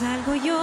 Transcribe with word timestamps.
salgo 0.00 0.34
yo 0.34 0.58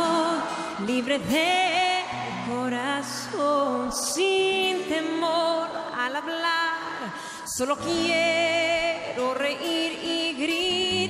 libre 0.85 1.19
de 1.19 2.03
corazón, 2.49 3.91
sin 3.91 4.87
temor 4.87 5.67
al 5.95 6.15
hablar, 6.15 7.13
solo 7.45 7.77
quiero 7.77 9.33
reír 9.33 9.99
y 10.03 10.33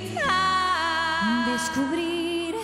gritar, 0.09 0.25
descubrir 1.51 2.55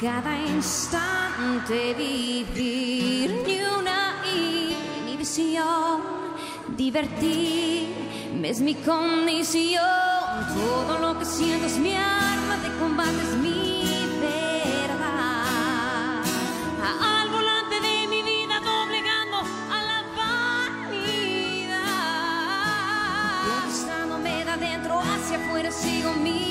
cada 0.00 0.36
instante, 0.38 1.94
vivir 1.94 3.42
ni 3.46 3.62
una 3.62 4.22
inhibición, 4.34 6.02
divertirme 6.76 8.48
es 8.48 8.60
mi 8.60 8.74
condición, 8.74 9.80
todo 10.54 10.98
lo 10.98 11.18
que 11.18 11.24
siento 11.24 11.66
es 11.66 11.78
mi 11.78 11.94
alma 11.94 12.33
combates 12.84 13.32
mi 13.42 13.82
verdad. 14.20 15.42
Al 17.12 17.28
volante 17.30 17.76
de 17.80 18.06
mi 18.12 18.20
vida, 18.22 18.60
doblegando 18.60 19.38
a 19.76 19.78
la 19.90 20.00
vanidad. 20.18 21.64
Lanzándome 23.48 24.44
de 24.44 24.50
adentro 24.50 25.00
hacia 25.00 25.36
afuera, 25.38 25.70
sigo 25.72 26.12
mi 26.12 26.43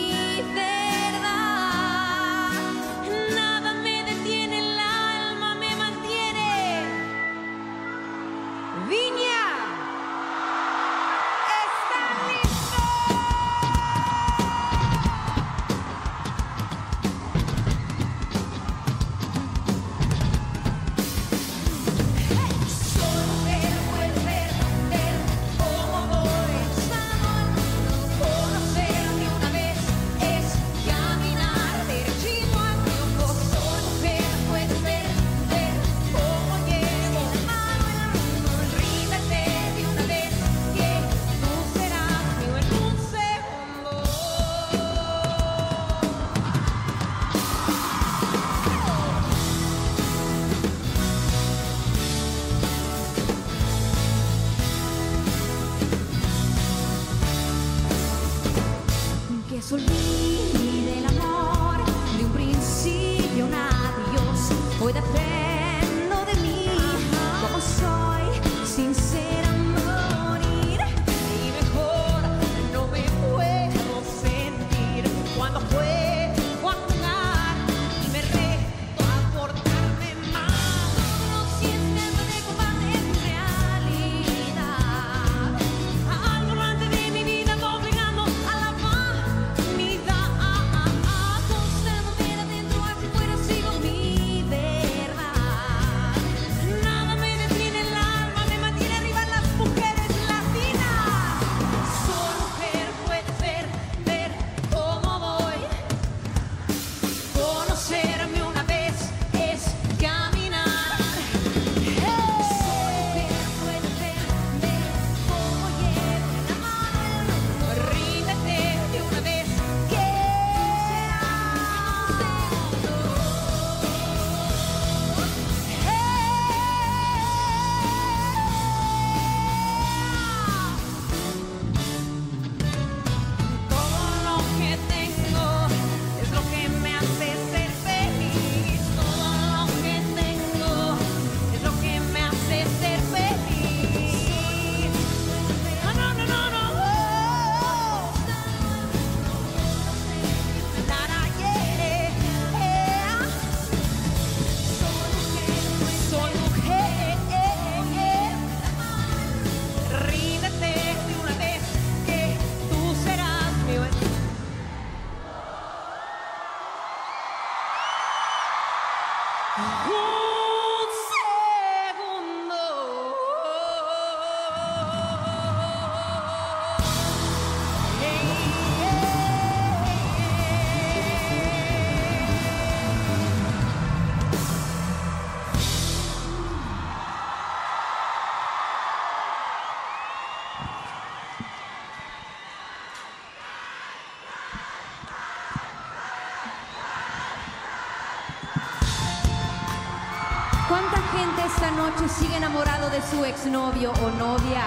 que 202.03 202.09
sigue 202.09 202.35
enamorado 202.35 202.89
de 202.89 203.01
su 203.01 203.23
exnovio 203.23 203.93
o 203.93 204.11
novia, 204.11 204.63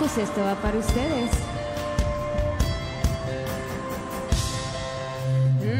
pues 0.00 0.18
esto 0.18 0.40
va 0.42 0.56
para 0.56 0.78
ustedes. 0.78 1.30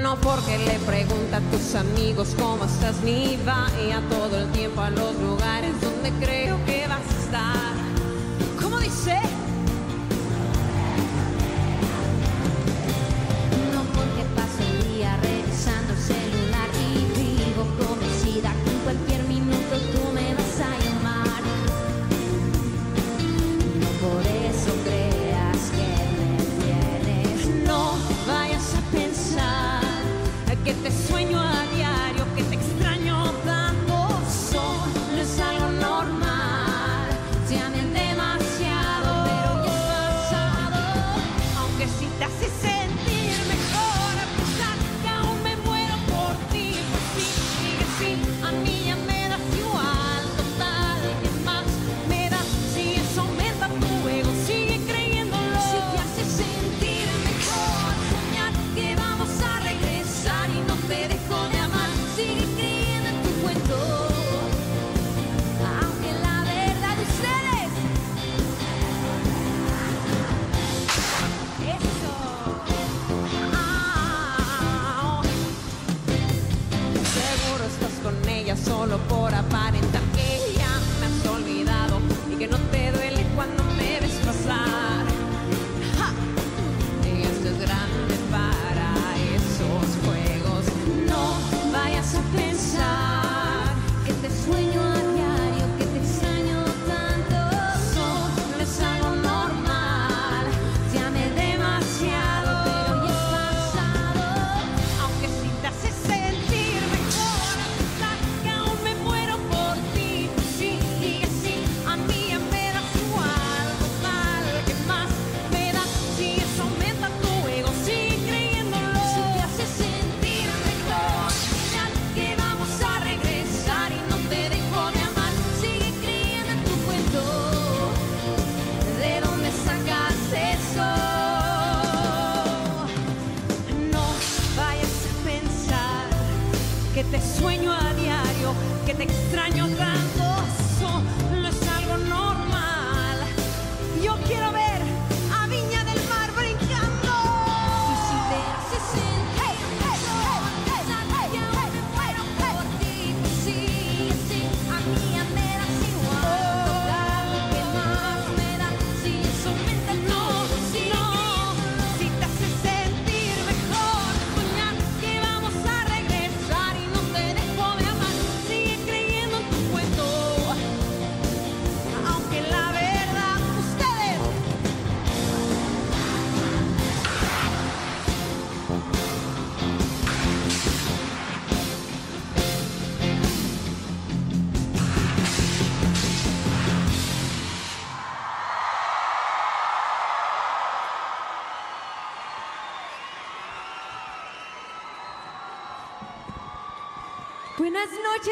No 0.00 0.17
porque 0.21 0.59
le 0.59 0.79
pregunta 0.81 1.38
a 1.38 1.41
tus 1.50 1.75
amigos 1.75 2.37
cómo 2.38 2.65
estás 2.65 3.00
ni 3.03 3.37
va 3.44 3.67
a 3.67 4.00
todo 4.15 4.38
el 4.38 4.53
tiempo 4.53 4.81
a 4.81 4.91
los 4.91 5.17
lugares 5.17 5.73
donde 5.81 6.12
creo 6.25 6.65
que 6.67 6.87
vas 6.87 7.00
a 7.00 7.25
estar. 7.25 8.62
¿Cómo 8.62 8.79
dice? 8.79 9.33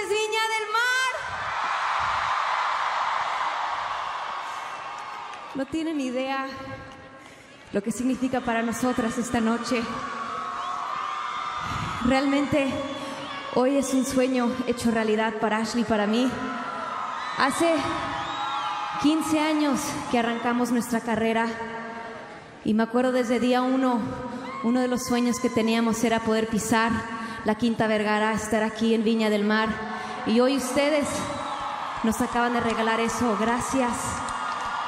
Del 0.01 0.73
Mar. 0.73 1.13
No 5.55 5.67
tienen 5.67 6.01
idea 6.01 6.47
lo 7.73 7.83
que 7.83 7.93
significa 7.93 8.41
para 8.41 8.63
nosotras 8.63 9.19
esta 9.19 9.41
noche. 9.41 9.83
Realmente 12.07 12.73
hoy 13.55 13.77
es 13.77 13.93
un 13.93 14.07
sueño 14.07 14.51
hecho 14.67 14.91
realidad 14.91 15.35
para 15.41 15.59
Ashley 15.59 15.83
y 15.83 15.87
para 15.87 16.07
mí. 16.07 16.31
Hace 17.37 17.75
15 19.03 19.41
años 19.41 19.79
que 20.11 20.19
arrancamos 20.19 20.71
nuestra 20.71 21.01
carrera 21.01 21.49
y 22.65 22.73
me 22.73 22.85
acuerdo 22.85 23.13
desde 23.13 23.41
día 23.41 23.61
uno, 23.61 24.01
uno 24.65 24.81
de 24.81 24.89
los 24.89 25.05
sueños 25.05 25.39
que 25.39 25.51
teníamos 25.51 26.03
era 26.03 26.21
poder 26.21 26.49
pisar 26.49 27.22
la 27.45 27.57
Quinta 27.57 27.87
Vergara, 27.87 28.33
estar 28.33 28.63
aquí 28.63 28.95
en 28.95 29.05
Viña 29.05 29.31
del 29.31 29.45
Mar. 29.45 29.69
Y 30.27 30.41
hoy 30.41 30.57
ustedes 30.57 31.07
nos 32.05 32.21
acaban 32.21 32.53
de 32.55 32.61
regalar 32.61 33.01
eso. 33.01 33.37
Gracias. 33.41 33.93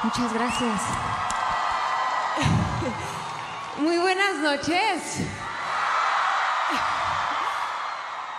Muchas 0.03 0.33
gracias. 0.33 0.81
Muy 3.79 3.97
buenas 3.97 4.37
noches. 4.37 5.17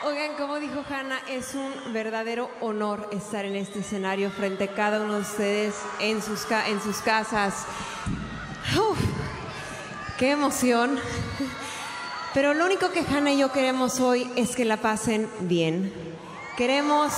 Oigan, 0.05 0.35
como 0.37 0.61
dijo 0.61 0.85
Hanna, 0.89 1.19
es 1.29 1.55
un 1.55 1.93
verdadero 1.93 2.51
honor 2.61 3.09
estar 3.13 3.45
en 3.45 3.57
este 3.57 3.81
escenario 3.81 4.31
frente 4.31 4.65
a 4.65 4.75
cada 4.75 5.01
uno 5.01 5.15
de 5.15 5.21
ustedes 5.23 5.75
en 5.99 6.23
sus, 6.23 6.47
en 6.69 6.81
sus 6.81 6.99
casas. 6.99 7.67
Uf, 8.77 8.99
¡Qué 10.19 10.31
emoción! 10.31 10.99
Pero 12.37 12.53
lo 12.53 12.67
único 12.67 12.91
que 12.91 13.01
Hanna 13.01 13.33
y 13.33 13.39
yo 13.39 13.51
queremos 13.51 13.99
hoy 13.99 14.31
es 14.37 14.55
que 14.55 14.67
la 14.67 14.77
pasen 14.77 15.27
bien. 15.41 15.91
Queremos 16.55 17.11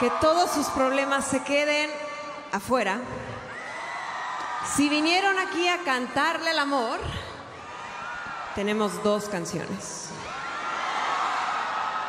que 0.00 0.08
todos 0.18 0.50
sus 0.50 0.68
problemas 0.68 1.26
se 1.26 1.42
queden 1.42 1.90
afuera. 2.52 3.02
Si 4.74 4.88
vinieron 4.88 5.38
aquí 5.38 5.68
a 5.68 5.76
cantarle 5.80 6.52
el 6.52 6.58
amor, 6.58 7.00
tenemos 8.54 9.02
dos 9.02 9.28
canciones. 9.28 10.08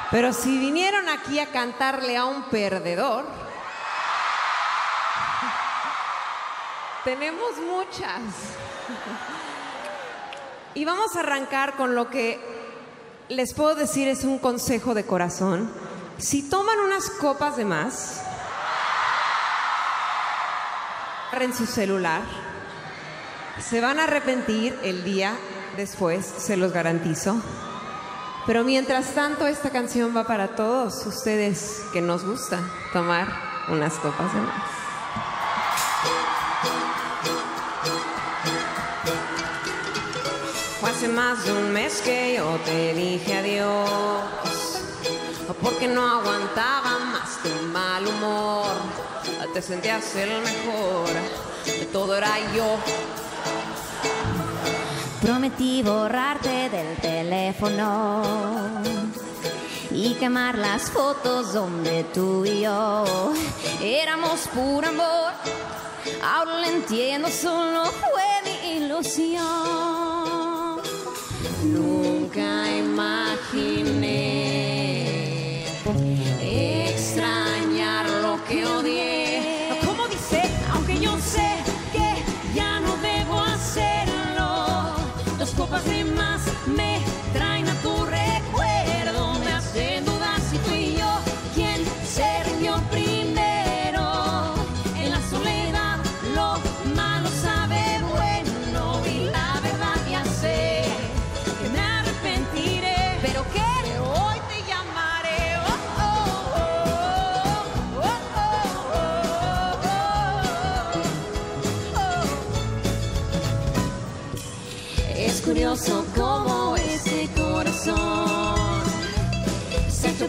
Pero 0.09 0.31
si 0.31 0.57
vinieron 0.59 1.09
aquí 1.09 1.37
a 1.39 1.51
cantarle 1.51 2.15
a 2.15 2.23
un 2.23 2.43
perdedor, 2.43 3.25
tenemos 7.03 7.57
muchas. 7.57 8.21
Y 10.75 10.85
vamos 10.85 11.15
a 11.15 11.19
arrancar 11.19 11.75
con 11.75 11.93
lo 11.93 12.09
que 12.09 12.39
les 13.29 13.53
puedo 13.53 13.75
decir 13.75 14.07
es 14.07 14.23
un 14.23 14.39
consejo 14.39 14.93
de 14.93 15.05
corazón. 15.05 15.71
Si 16.17 16.49
toman 16.49 16.79
unas 16.79 17.09
copas 17.11 17.57
de 17.57 17.65
más, 17.65 18.21
agarren 21.29 21.53
su 21.53 21.65
celular, 21.65 22.23
se 23.59 23.81
van 23.81 23.99
a 23.99 24.05
arrepentir 24.05 24.77
el 24.83 25.03
día 25.03 25.35
después, 25.77 26.25
se 26.25 26.57
los 26.57 26.71
garantizo. 26.71 27.35
Pero 28.45 28.63
mientras 28.63 29.13
tanto, 29.13 29.47
esta 29.47 29.69
canción 29.69 30.15
va 30.15 30.25
para 30.25 30.55
todos 30.55 31.05
ustedes 31.05 31.81
que 31.93 32.01
nos 32.01 32.25
gusta 32.25 32.59
tomar 32.91 33.27
unas 33.69 33.93
copas 33.95 34.33
de 34.33 34.41
más. 34.41 34.82
Hace 41.03 41.11
más 41.11 41.43
de 41.43 41.51
un 41.51 41.73
mes 41.73 42.01
que 42.01 42.35
yo 42.37 42.57
te 42.63 42.93
dije 42.93 43.35
adiós, 43.35 43.89
porque 45.61 45.85
no 45.85 46.01
aguantaba 46.01 46.97
más 47.11 47.41
tu 47.43 47.49
mal 47.73 48.07
humor. 48.07 48.67
Te 49.53 49.61
sentías 49.61 50.15
el 50.15 50.29
mejor, 50.29 51.09
de 51.65 51.85
todo 51.91 52.15
era 52.15 52.39
yo. 52.55 52.77
Prometí 55.21 55.83
borrarte 55.83 56.69
del 56.69 56.95
teléfono 56.97 58.23
y 59.91 60.13
quemar 60.13 60.57
las 60.57 60.83
fotos 60.83 61.53
donde 61.53 62.05
tú 62.13 62.45
y 62.45 62.61
yo 62.61 63.33
éramos 63.81 64.47
puro 64.53 64.87
amor. 64.87 65.33
Ahora 66.23 66.59
lo 66.61 66.67
entiendo, 66.67 67.27
solo 67.29 67.83
fue 67.85 68.23
mi 68.45 68.77
ilusión. 68.77 70.02
Nunca 72.33 72.65
imaginé 72.65 73.32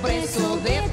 preço 0.04 0.61
de 0.61 0.84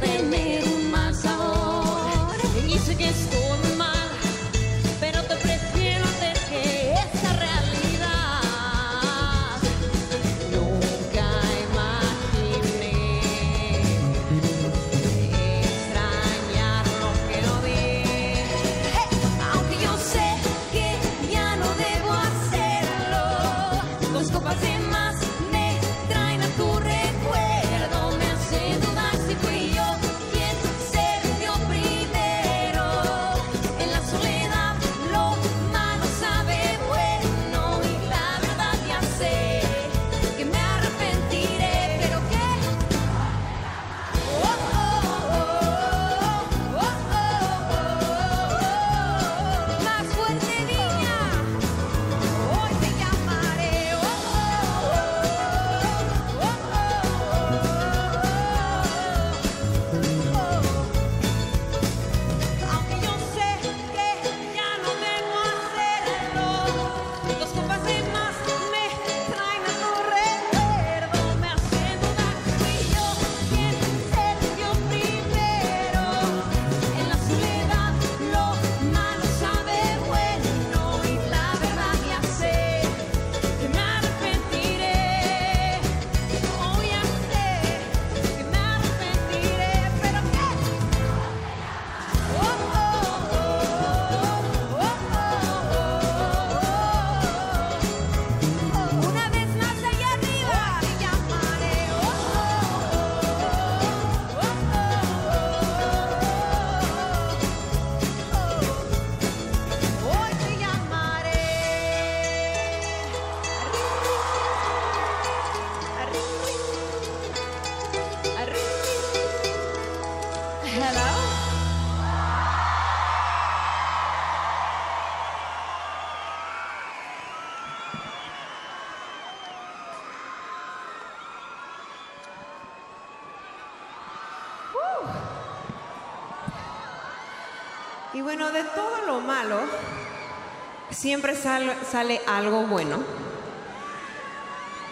siempre 141.01 141.36
sale, 141.36 142.22
algo 142.27 142.67
bueno. 142.67 143.03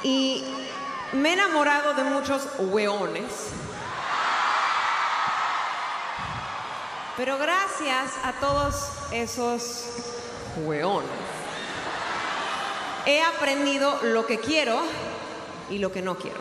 Y 0.01 0.43
me 1.13 1.29
he 1.29 1.33
enamorado 1.33 1.93
de 1.93 2.03
muchos 2.03 2.47
hueones. 2.57 3.31
Pero 7.15 7.37
gracias 7.37 8.13
a 8.23 8.33
todos 8.39 8.75
esos 9.11 9.85
hueones, 10.65 11.09
he 13.05 13.21
aprendido 13.21 13.99
lo 14.01 14.25
que 14.25 14.39
quiero 14.39 14.79
y 15.69 15.77
lo 15.77 15.91
que 15.91 16.01
no 16.01 16.17
quiero. 16.17 16.39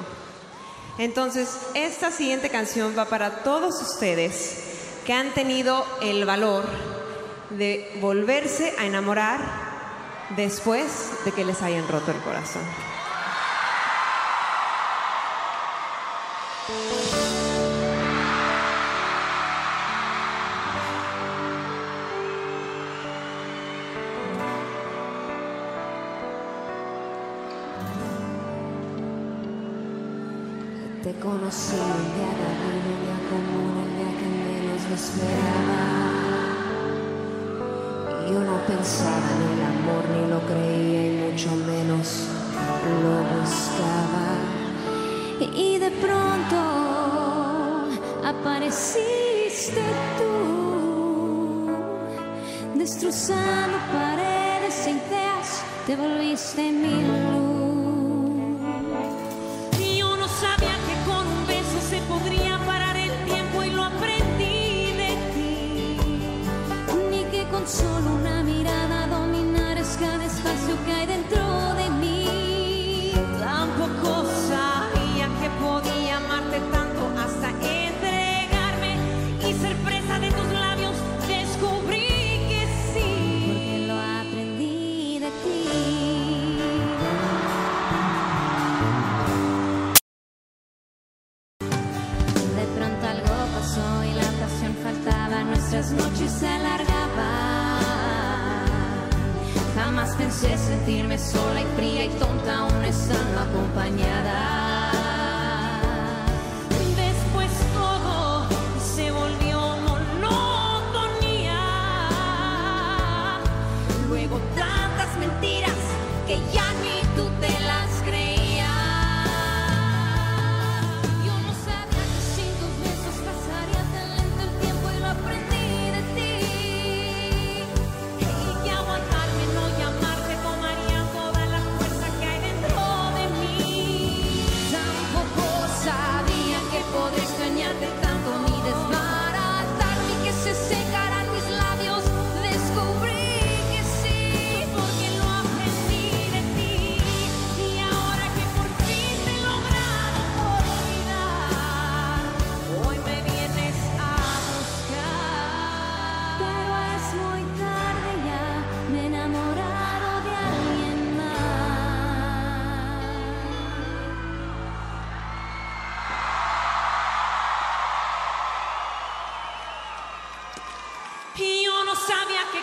Entonces, 0.96 1.66
esta 1.74 2.10
siguiente 2.10 2.48
canción 2.48 2.94
va 2.96 3.04
para 3.04 3.42
todos 3.42 3.82
ustedes 3.82 4.64
que 5.04 5.12
han 5.12 5.34
tenido 5.34 5.84
el 6.00 6.24
valor 6.24 6.64
de 7.50 7.90
volverse 8.00 8.74
a 8.78 8.84
enamorar 8.84 9.40
después 10.36 11.24
de 11.24 11.32
que 11.32 11.44
les 11.44 11.62
hayan 11.62 11.88
roto 11.88 12.10
el 12.10 12.18
corazón. 12.18 12.62
Te 31.02 31.14
conocí 31.20 31.76
un 31.76 32.14
día 32.14 32.28
de 32.36 32.48
una 32.98 33.16
como 33.30 33.52
una 33.70 33.84
día 33.96 34.18
que 34.18 34.26
menos 34.26 34.88
lo 34.90 34.94
esperaba. 34.94 36.17
Yo 38.30 38.40
no 38.40 38.58
pensaba 38.66 39.28
en 39.36 39.42
el 39.52 39.60
amor, 39.72 40.02
ni 40.12 40.22
lo 40.28 40.40
creía 40.40 41.00
y 41.06 41.10
mucho 41.16 41.50
menos 41.56 42.06
lo 43.02 43.16
buscaba. 43.32 44.28
Y 45.40 45.78
de 45.78 45.90
pronto 45.90 46.58
apareciste 48.22 49.82
tú, 50.18 51.70
destrozando 52.74 53.78
paredes 53.92 54.86
e 54.86 54.90
ideas, 54.90 55.64
te 55.86 55.96
volviste 55.96 56.70
mi 56.70 57.02
luz. 57.02 57.47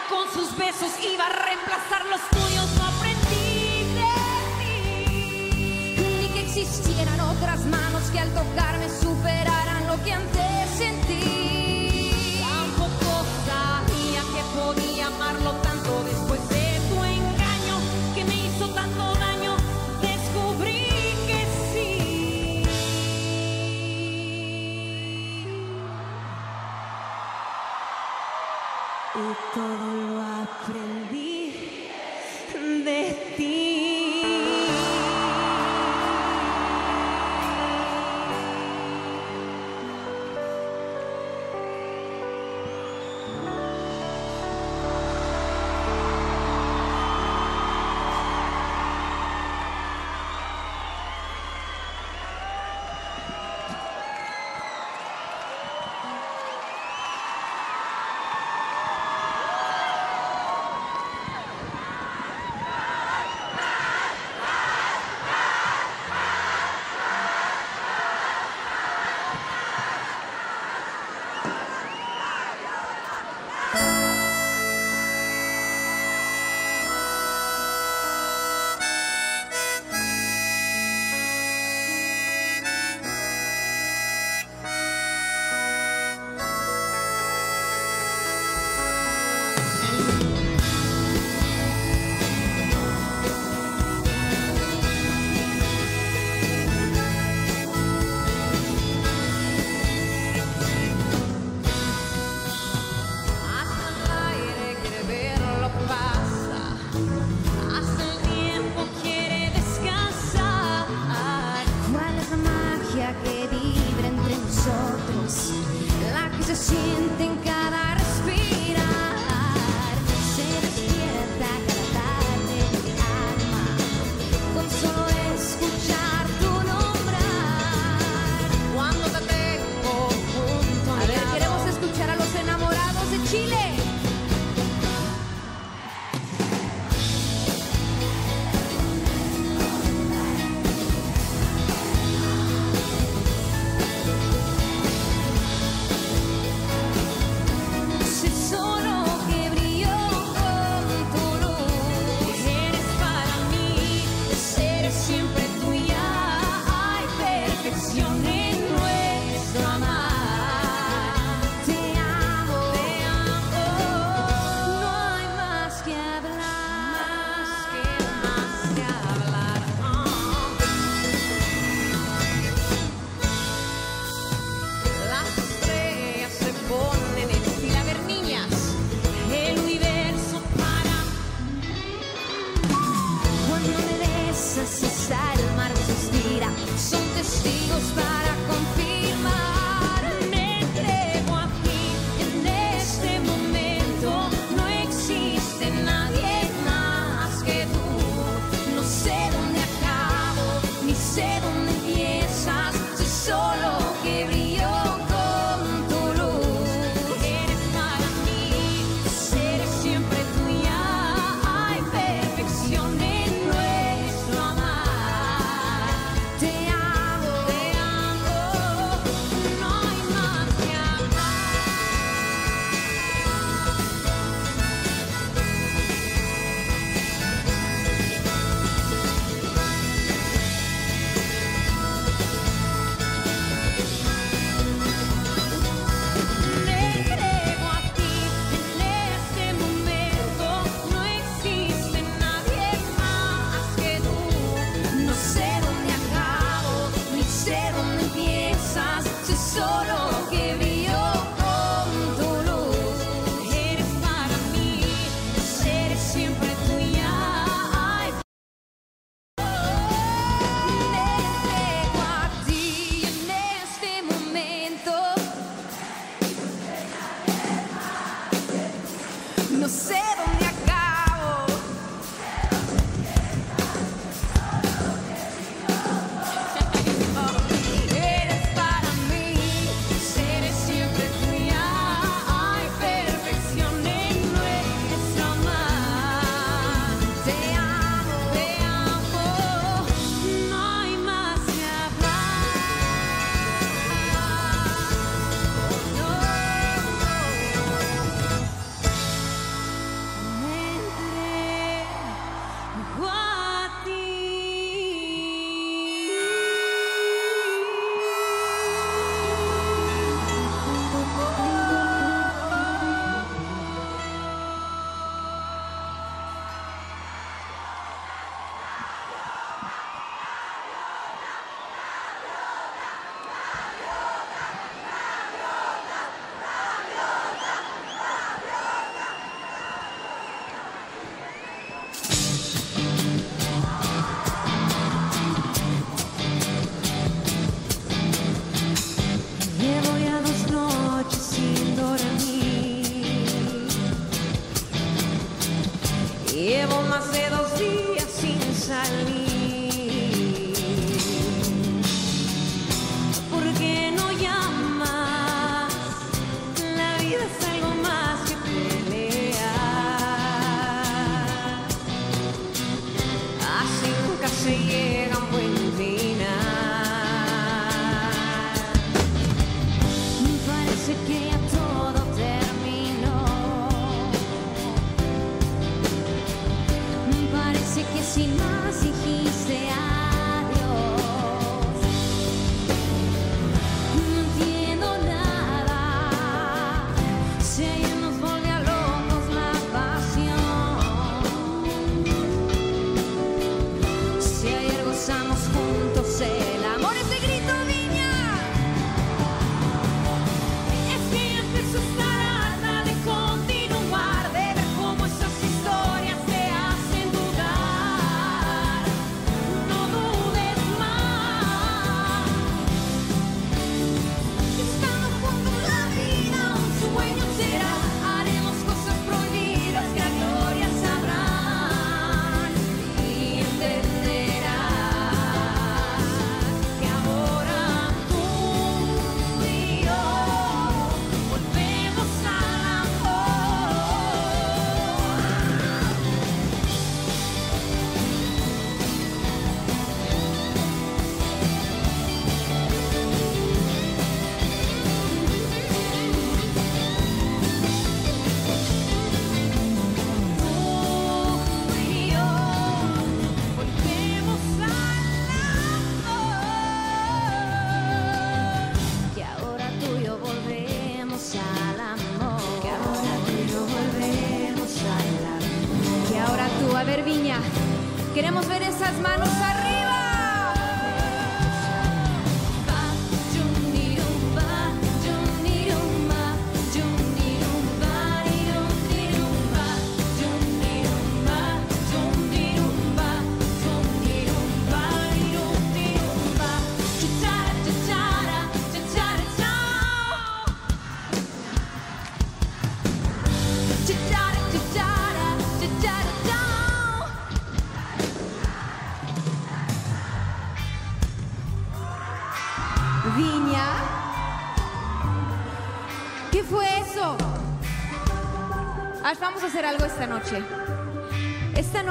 con 0.09 0.31
sus 0.31 0.55
besos 0.57 0.91
iba 1.01 1.25
a 1.25 1.29
reemplazar 1.29 2.05
los 2.05 2.21
tuyos. 2.29 2.69
No 2.77 2.85
aprendí 2.85 3.83
de 3.95 4.13
ti, 4.59 5.95
ni 6.19 6.27
que 6.29 6.41
existieran 6.41 7.19
otras 7.21 7.65
manos 7.65 8.03
que 8.11 8.19
al 8.19 8.29
tocarme 8.33 8.89
superaran 8.89 9.87
lo 9.87 10.03
que 10.03 10.13
antes 10.13 10.69
sentí. 10.77 12.39
Tampoco 12.39 13.25
sabía 13.45 14.21
que 14.21 14.43
podía 14.57 15.07
amarlo. 15.07 15.64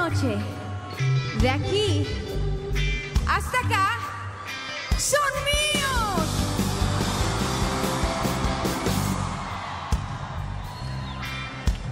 Noche, 0.09 0.37
de 1.41 1.49
aquí 1.49 2.07
hasta 3.27 3.57
acá, 3.57 3.97
son 4.99 5.19
míos. 5.49 6.29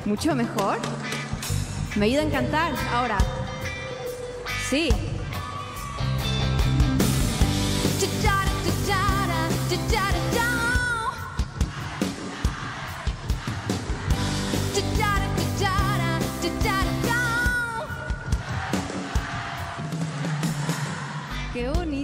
Mucho 0.05 0.35
mejor. 0.35 0.77
Me 1.95 2.05
ayuda 2.05 2.23
a 2.23 2.29
cantar 2.29 2.73
ahora. 2.93 3.17
Sí. 4.69 4.89
¡Qué 7.99 8.07
bonito, 9.89 10.22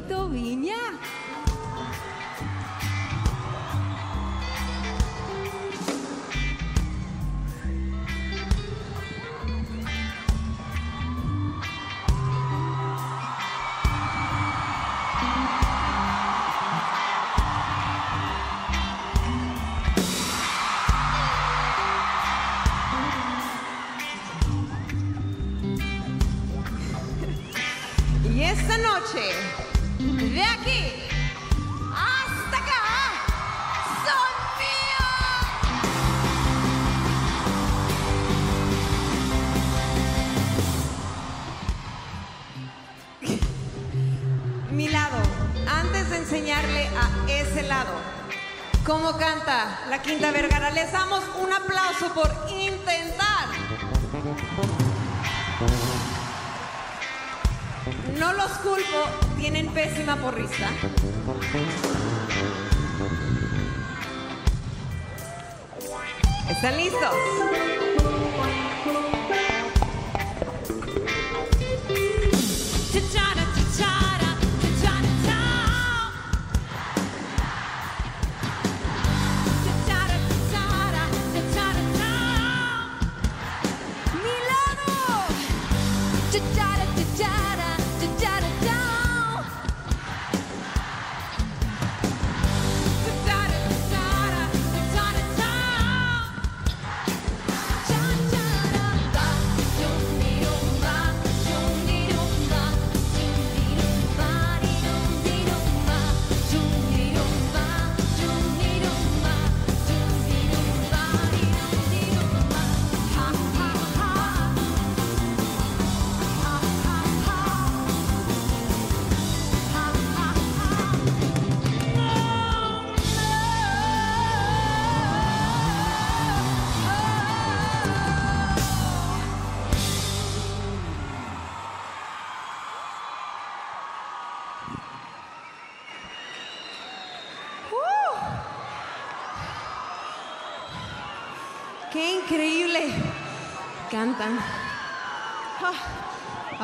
Viña! 0.09 0.73
Y 0.73 1.08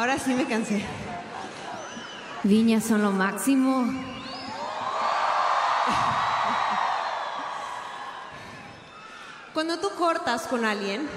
ahora 0.06 0.20
sí 0.20 0.36
me 0.36 0.46
cansé. 0.46 0.84
Viñas 2.44 2.84
son 2.84 3.02
lo 3.02 3.10
máximo. 3.10 3.92
Cuando 9.52 9.80
tú 9.80 9.90
cortas 9.98 10.44
con 10.44 10.64
alguien, 10.64 11.10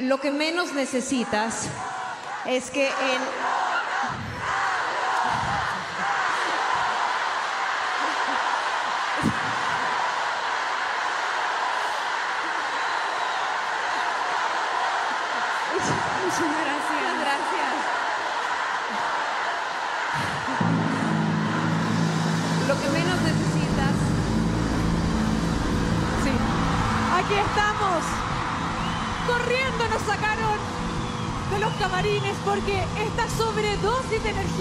lo 0.00 0.18
que 0.20 0.32
menos 0.32 0.72
necesitas 0.72 1.68
es 2.44 2.72
que 2.72 2.88
en... 2.88 3.39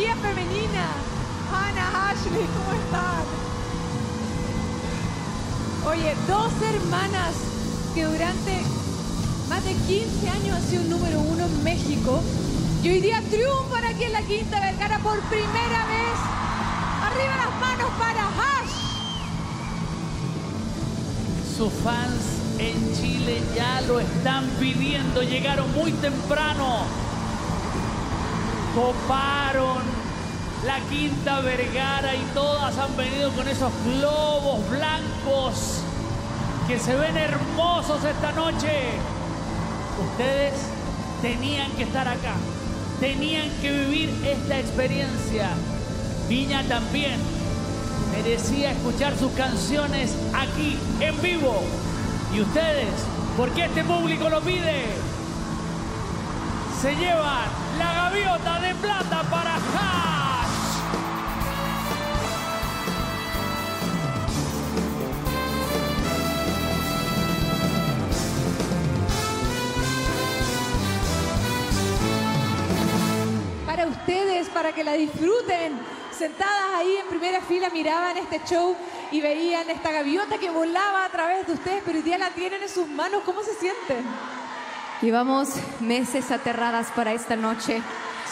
femenina. 0.07 0.87
Hannah, 1.51 2.11
Ashley, 2.11 2.47
¿cómo 2.55 2.71
están? 2.73 3.23
Oye, 5.85 6.15
dos 6.27 6.51
hermanas 6.61 7.35
que 7.93 8.05
durante 8.05 8.61
más 9.49 9.63
de 9.65 9.73
15 9.73 10.29
años 10.29 10.55
han 10.55 10.63
sido 10.63 10.83
número 10.83 11.19
uno 11.19 11.45
en 11.45 11.63
México 11.63 12.21
y 12.81 12.89
hoy 12.89 13.01
día 13.01 13.21
triunfan 13.29 13.83
aquí 13.83 14.05
en 14.05 14.13
la 14.13 14.21
Quinta 14.21 14.59
Vergara 14.59 14.99
por 14.99 15.19
primera 15.21 15.85
vez. 15.87 16.19
Arriba 17.03 17.35
las 17.37 17.59
manos 17.59 17.91
para 17.99 18.27
Hash. 18.27 18.71
Sus 21.57 21.73
fans 21.83 22.23
en 22.57 22.95
Chile 22.95 23.41
ya 23.55 23.81
lo 23.81 23.99
están 23.99 24.45
pidiendo, 24.59 25.23
llegaron 25.23 25.73
muy 25.73 25.91
temprano. 25.91 27.08
Coparon 28.75 29.79
la 30.65 30.79
Quinta 30.89 31.39
Vergara 31.41 32.15
y 32.15 32.21
todas 32.33 32.77
han 32.77 32.95
venido 32.97 33.31
con 33.31 33.47
esos 33.47 33.71
globos 33.85 34.69
blancos 34.69 35.81
que 36.67 36.77
se 36.77 36.95
ven 36.95 37.17
hermosos 37.17 38.03
esta 38.03 38.31
noche. 38.33 38.91
Ustedes 40.11 40.53
tenían 41.21 41.71
que 41.71 41.83
estar 41.83 42.07
acá, 42.07 42.35
tenían 42.99 43.49
que 43.61 43.71
vivir 43.71 44.09
esta 44.25 44.59
experiencia. 44.59 45.49
Viña 46.27 46.63
también 46.63 47.19
merecía 48.11 48.71
escuchar 48.71 49.17
sus 49.17 49.31
canciones 49.31 50.13
aquí 50.33 50.77
en 50.99 51.21
vivo. 51.21 51.63
Y 52.35 52.41
ustedes, 52.41 52.89
porque 53.35 53.65
este 53.65 53.83
público 53.83 54.29
lo 54.29 54.41
pide, 54.41 54.85
se 56.81 56.95
llevan 56.95 57.58
la 57.79 57.93
gaviota 57.93 58.59
de 58.59 58.75
plata 58.75 59.23
para. 59.31 59.59
Para 73.65 73.87
ustedes, 73.87 74.49
para 74.49 74.73
que 74.73 74.83
la 74.83 74.93
disfruten. 74.93 75.79
Sentadas 76.11 76.75
ahí 76.75 76.97
en 76.97 77.07
primera 77.07 77.39
fila 77.39 77.69
miraban 77.69 78.17
este 78.17 78.41
show 78.43 78.75
y 79.09 79.21
veían 79.21 79.69
esta 79.69 79.89
gaviota 79.91 80.37
que 80.37 80.49
volaba 80.49 81.05
a 81.05 81.09
través 81.09 81.47
de 81.47 81.53
ustedes, 81.53 81.81
pero 81.85 81.97
hoy 81.97 82.03
día 82.03 82.17
la 82.17 82.29
tienen 82.31 82.61
en 82.61 82.67
sus 82.67 82.87
manos. 82.87 83.21
¿Cómo 83.25 83.41
se 83.41 83.53
sienten? 83.53 84.05
Llevamos 85.01 85.49
meses 85.79 86.29
aterradas 86.31 86.87
para 86.95 87.13
esta 87.13 87.35
noche. 87.35 87.81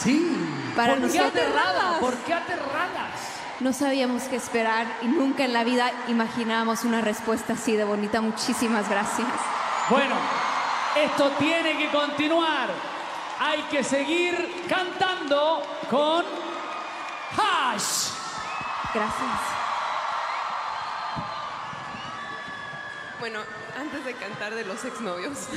Sí. 0.02 0.36
Para 0.76 0.96
¿Por 0.96 1.10
qué 1.10 1.18
nosotros- 1.20 1.44
aterradas? 1.44 2.00
¿Por 2.00 2.14
qué 2.18 2.34
aterradas? 2.34 3.12
No 3.60 3.74
sabíamos 3.74 4.24
qué 4.24 4.36
esperar 4.36 4.86
y 5.02 5.08
nunca 5.08 5.44
en 5.46 5.54
la 5.54 5.64
vida 5.64 5.92
imaginábamos 6.10 6.84
una 6.84 7.02
respuesta 7.02 7.54
así 7.54 7.76
de 7.76 7.86
bonita. 7.86 8.22
Muchísimas 8.22 8.88
gracias. 8.90 9.28
Bueno, 9.90 10.16
esto 10.96 11.32
tiene 11.40 11.78
que 11.78 11.90
continuar. 11.90 12.70
Hay 13.40 13.62
que 13.72 13.84
seguir 13.84 14.66
cantando 14.70 15.64
con 15.90 16.24
Hash. 17.38 18.10
Gracias. 18.94 19.40
Bueno, 23.20 23.40
antes 23.80 24.06
de 24.06 24.14
cantar 24.14 24.54
de 24.54 24.66
los 24.66 24.84
exnovios. 24.86 25.48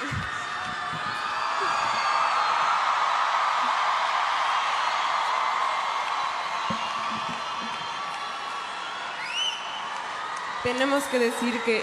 Tenemos 10.62 11.04
que 11.04 11.18
decir 11.18 11.62
que 11.62 11.82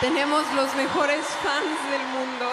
tenemos 0.00 0.42
los 0.54 0.74
mejores 0.74 1.26
fans 1.42 1.90
del 1.90 2.02
mundo. 2.08 2.52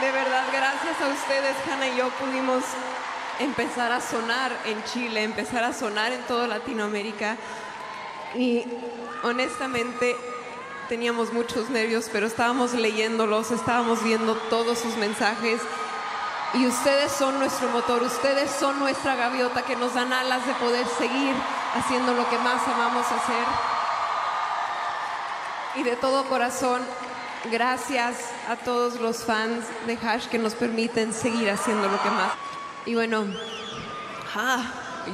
De 0.00 0.12
verdad, 0.12 0.44
gracias 0.52 1.00
a 1.00 1.08
ustedes, 1.08 1.56
Hanna 1.66 1.86
y 1.86 1.96
yo 1.96 2.10
pudimos 2.10 2.62
empezar 3.40 3.92
a 3.92 4.00
sonar 4.00 4.52
en 4.64 4.82
Chile, 4.84 5.22
empezar 5.22 5.64
a 5.64 5.72
sonar 5.72 6.12
en 6.12 6.22
toda 6.22 6.46
Latinoamérica. 6.46 7.36
Y 8.34 8.64
honestamente 9.22 10.16
teníamos 10.88 11.32
muchos 11.32 11.70
nervios, 11.70 12.08
pero 12.12 12.26
estábamos 12.26 12.74
leyéndolos, 12.74 13.50
estábamos 13.50 14.02
viendo 14.02 14.34
todos 14.50 14.78
sus 14.78 14.96
mensajes. 14.96 15.60
Y 16.54 16.66
ustedes 16.66 17.10
son 17.10 17.38
nuestro 17.38 17.68
motor, 17.70 18.02
ustedes 18.02 18.50
son 18.50 18.78
nuestra 18.78 19.16
gaviota 19.16 19.62
que 19.62 19.74
nos 19.74 19.94
dan 19.94 20.12
alas 20.12 20.46
de 20.46 20.52
poder 20.54 20.86
seguir 20.98 21.34
haciendo 21.74 22.14
lo 22.14 22.28
que 22.30 22.38
más 22.38 22.62
amamos 22.68 23.06
hacer. 23.06 23.44
Y 25.76 25.82
de 25.82 25.96
todo 25.96 26.24
corazón, 26.26 26.82
gracias 27.50 28.30
a 28.48 28.54
todos 28.54 29.00
los 29.00 29.24
fans 29.24 29.64
de 29.86 29.98
Hash 30.00 30.26
que 30.26 30.38
nos 30.38 30.54
permiten 30.54 31.12
seguir 31.12 31.50
haciendo 31.50 31.88
lo 31.88 32.00
que 32.00 32.10
más. 32.10 32.43
Y 32.86 32.94
bueno, 32.94 33.24
ah, 34.34 34.62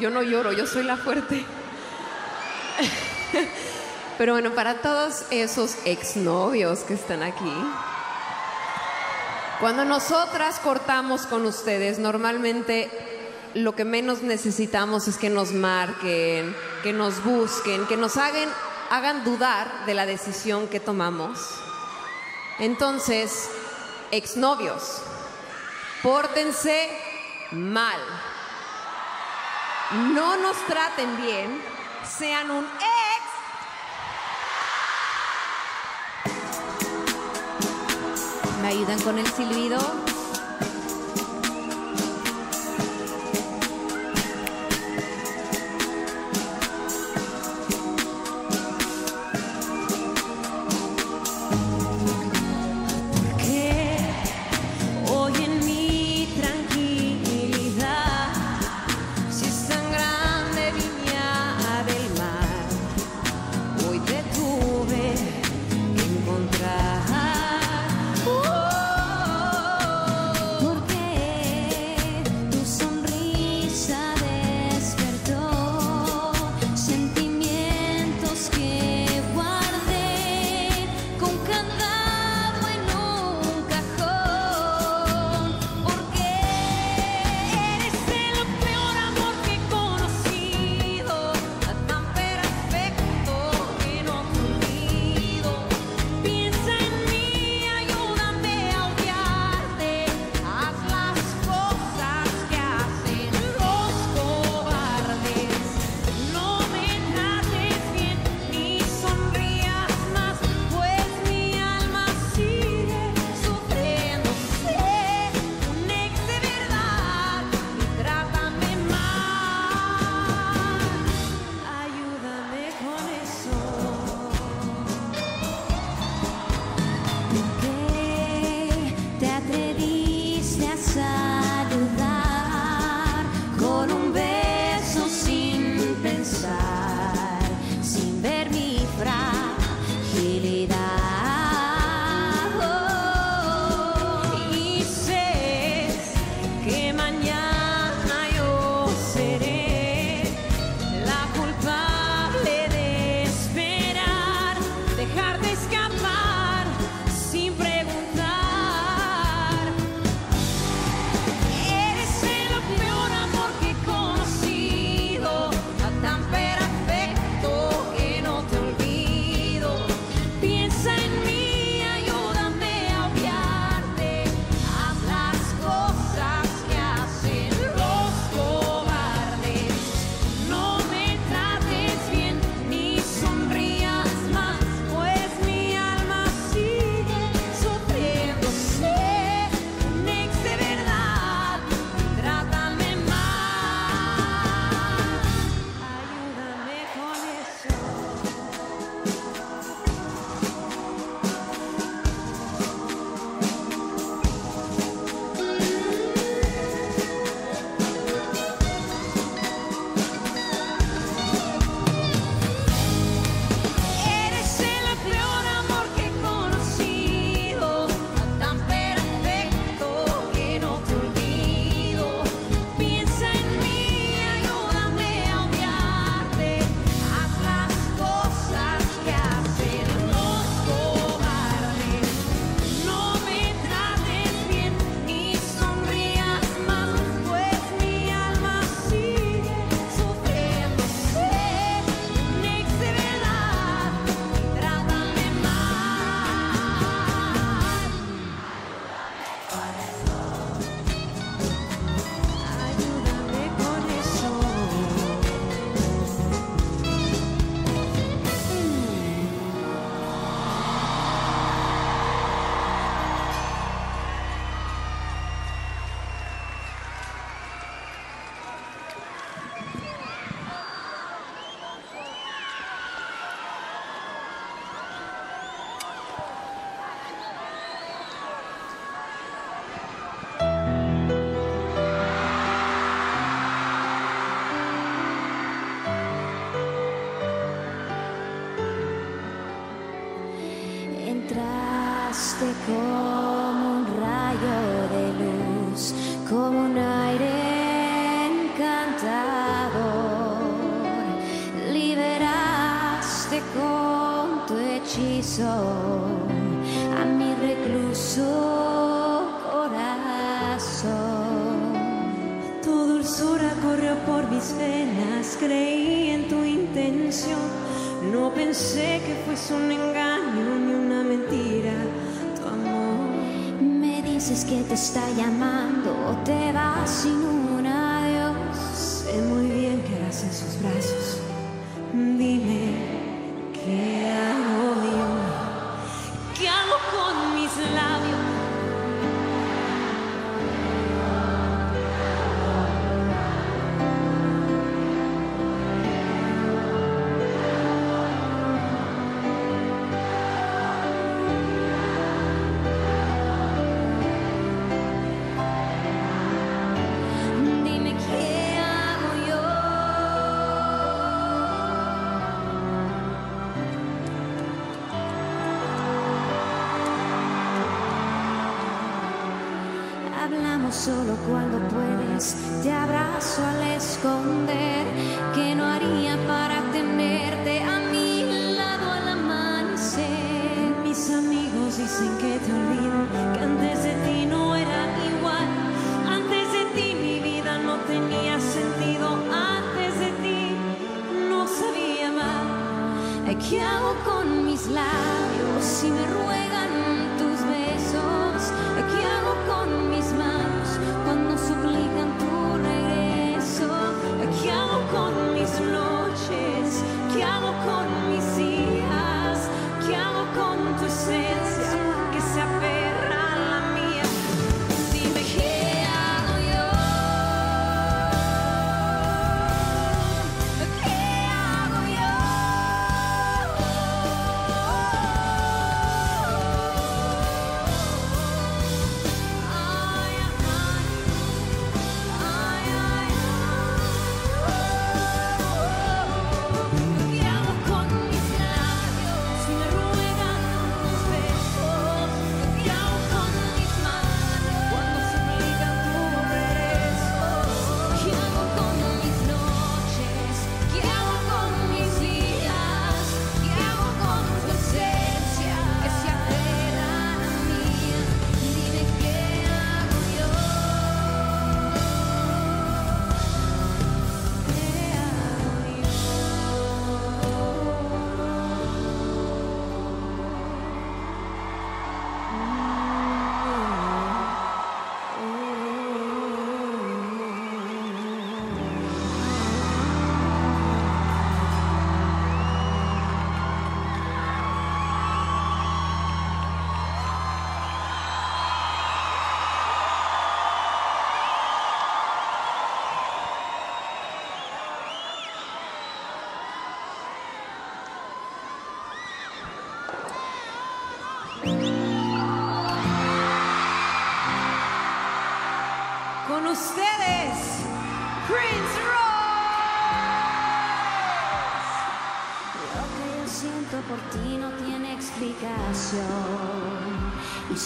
yo 0.00 0.10
no 0.10 0.22
lloro, 0.22 0.52
yo 0.52 0.66
soy 0.66 0.82
la 0.82 0.96
fuerte. 0.96 1.44
Pero 4.18 4.32
bueno, 4.32 4.50
para 4.50 4.82
todos 4.82 5.24
esos 5.30 5.76
exnovios 5.84 6.80
que 6.80 6.94
están 6.94 7.22
aquí, 7.22 7.52
cuando 9.60 9.84
nosotras 9.84 10.58
cortamos 10.58 11.26
con 11.26 11.46
ustedes, 11.46 11.98
normalmente 11.98 12.90
lo 13.54 13.74
que 13.74 13.84
menos 13.84 14.22
necesitamos 14.22 15.06
es 15.06 15.16
que 15.16 15.30
nos 15.30 15.52
marquen, 15.52 16.54
que 16.82 16.92
nos 16.92 17.22
busquen, 17.22 17.86
que 17.86 17.96
nos 17.96 18.16
hagan, 18.16 18.48
hagan 18.90 19.24
dudar 19.24 19.86
de 19.86 19.94
la 19.94 20.06
decisión 20.06 20.66
que 20.66 20.80
tomamos. 20.80 21.38
Entonces, 22.58 23.48
exnovios, 24.10 25.02
pórtense 26.02 26.99
mal. 27.52 28.00
No 30.14 30.36
nos 30.36 30.56
traten 30.66 31.16
bien, 31.20 31.62
sean 32.04 32.50
un 32.50 32.64
ex. 32.64 32.80
¿Me 38.62 38.68
ayudan 38.68 39.00
con 39.00 39.18
el 39.18 39.26
silbido? 39.26 40.09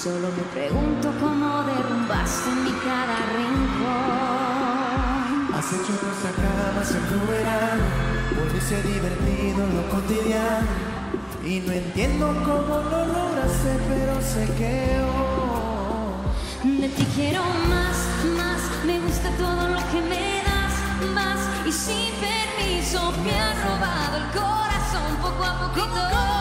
Solo 0.04 0.28
me 0.36 0.42
pregunto 0.52 1.08
cómo 1.18 1.62
derrumbaste 1.62 2.50
mi 2.62 2.72
cada 2.84 3.16
rincón. 3.38 4.74
Has 5.54 5.72
hecho 5.72 5.92
nuestra 6.04 6.30
cama 6.44 6.84
sin 6.84 7.00
verán, 7.26 7.80
volviste 8.36 8.82
divertido 8.82 9.66
lo 9.66 9.88
cotidiano. 9.88 10.68
Y 11.42 11.60
no 11.60 11.72
entiendo 11.72 12.26
cómo 12.44 12.82
lo 12.82 13.06
lograste, 13.06 13.78
pero 13.88 14.20
sé 14.20 14.44
que 14.58 15.00
hoy. 15.08 16.80
De 16.82 16.88
ti 16.90 17.06
quiero 17.14 17.42
más, 17.70 17.96
más, 18.36 18.60
me 18.84 19.00
gusta 19.00 19.30
todo 19.38 19.68
lo 19.68 19.80
que 19.90 20.02
me 20.02 20.42
das, 20.44 20.74
más. 21.14 21.40
Y 21.66 21.72
sin 21.72 22.12
permiso 22.20 23.10
me 23.24 23.40
has 23.40 23.56
robado 23.64 24.18
el 24.18 24.26
corazón 24.38 25.16
poco 25.22 25.44
a 25.44 25.60
poquito. 25.60 26.33